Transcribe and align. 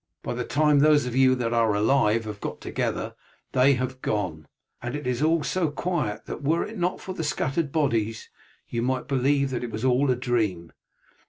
By 0.23 0.33
the 0.33 0.43
time 0.43 0.79
those 0.79 1.05
of 1.05 1.15
you 1.15 1.35
that 1.35 1.53
are 1.53 1.75
alive 1.75 2.25
have 2.25 2.41
got 2.41 2.59
together 2.59 3.13
they 3.51 3.75
have 3.75 4.01
gone, 4.01 4.47
and 4.81 4.95
all 5.21 5.41
is 5.41 5.47
so 5.47 5.69
quiet 5.69 6.25
that 6.25 6.41
were 6.41 6.65
it 6.65 6.75
not 6.79 6.99
for 6.99 7.13
the 7.13 7.23
scattered 7.23 7.71
bodies 7.71 8.31
you 8.67 8.81
might 8.81 9.07
believe 9.07 9.51
that 9.51 9.63
it 9.63 9.69
was 9.69 9.85
all 9.85 10.09
a 10.09 10.15
dream. 10.15 10.73